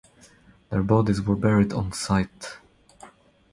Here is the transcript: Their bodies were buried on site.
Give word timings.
Their 0.71 0.81
bodies 0.81 1.21
were 1.21 1.35
buried 1.35 1.73
on 1.73 1.91
site. 1.93 2.57